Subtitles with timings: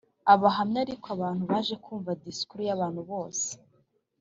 [0.33, 3.49] Abahamya ariko abantu baje kumva disikuru y abantu bose